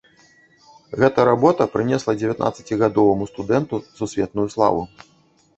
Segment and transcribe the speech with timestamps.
[1.01, 4.81] Гэта работа прынесла дзевятнаццацігадоваму студэнту сусветную славу.